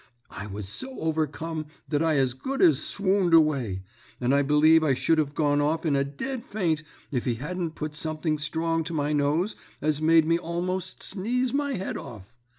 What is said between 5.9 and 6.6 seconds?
a dead